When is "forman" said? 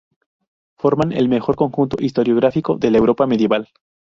0.79-1.11